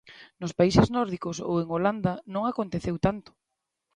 [0.41, 3.29] Nos países nórdicos ou en Holanda non aconteceu tanto.